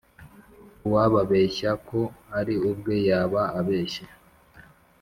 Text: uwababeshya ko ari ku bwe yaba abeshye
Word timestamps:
uwababeshya 0.87 1.69
ko 1.87 1.99
ari 2.37 2.53
ku 2.61 2.71
bwe 2.77 2.95
yaba 3.09 3.41
abeshye 3.59 4.05